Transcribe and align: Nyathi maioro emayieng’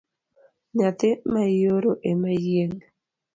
Nyathi 0.75 1.09
maioro 1.31 1.91
emayieng’ 2.11 2.75